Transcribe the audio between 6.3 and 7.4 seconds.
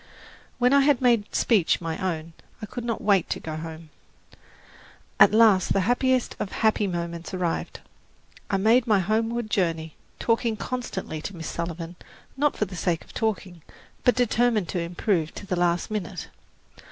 of happy moments